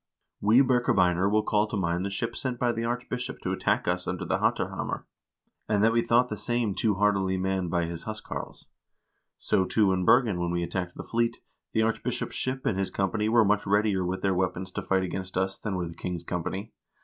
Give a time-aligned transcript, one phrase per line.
[0.41, 4.07] We Birkebeiner will call to mind the ship sent by the archbishop to attack us
[4.07, 5.03] under the Hattarhamar,
[5.69, 8.65] and that we thought the same too hardily manned by his huscarls.
[9.37, 11.37] So, too, in Bergen, when we attacked the fleet,
[11.73, 15.37] the archbishop's ship and his company were much readier with their weapons to fight against
[15.37, 16.71] us than were the king's company.